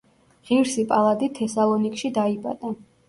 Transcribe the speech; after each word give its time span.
ღირსი 0.49 0.85
პალადი 0.93 1.29
თესალონიკში 1.41 2.11
დაიბადა. 2.17 2.73